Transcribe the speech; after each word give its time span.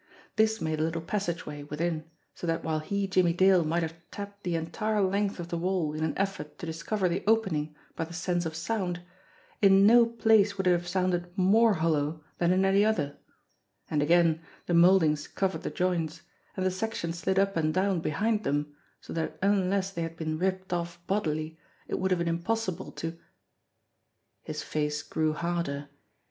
This 0.35 0.59
made 0.59 0.79
a 0.79 0.81
little 0.81 0.99
passageway 1.03 1.61
within, 1.61 2.09
so 2.33 2.47
that 2.47 2.63
while 2.63 2.79
he, 2.79 3.05
Jimmie 3.07 3.33
Dale, 3.33 3.63
might 3.63 3.83
have 3.83 3.93
tapped 4.09 4.41
the 4.43 4.55
entire 4.55 4.99
length 4.99 5.39
of 5.39 5.49
the 5.49 5.59
wall 5.59 5.93
in 5.93 6.03
an 6.03 6.17
effort 6.17 6.57
to 6.57 6.65
discover 6.65 7.07
the 7.07 7.23
opening 7.27 7.75
by 7.95 8.05
the 8.05 8.13
sense 8.13 8.47
of 8.47 8.55
sound, 8.55 9.03
in 9.61 9.85
no 9.85 10.07
place 10.07 10.57
would 10.57 10.65
it 10.65 10.71
have 10.71 10.87
sounded 10.87 11.31
more 11.37 11.75
hollow 11.75 12.23
than 12.39 12.51
in 12.51 12.65
any 12.65 12.83
other; 12.83 13.19
and, 13.91 14.01
again, 14.01 14.41
the 14.65 14.73
mouldings 14.73 15.27
covered 15.27 15.61
the 15.61 15.69
joints, 15.69 16.23
and 16.57 16.65
the 16.65 16.71
section 16.71 17.13
slid 17.13 17.37
up 17.37 17.55
and 17.55 17.71
down 17.71 17.99
behind 17.99 18.43
them, 18.43 18.73
so 19.01 19.13
that 19.13 19.37
unless 19.43 19.91
they 19.91 20.01
had 20.01 20.17
been 20.17 20.39
ripped 20.39 20.73
off 20.73 20.99
bodily 21.05 21.59
it 21.87 21.99
would 21.99 22.09
have 22.09 22.17
been 22.17 22.27
impossible 22.27 22.91
to 22.91 23.19
His 24.41 24.63
face 24.63 25.03
grew 25.03 25.33
harder. 25.33 25.89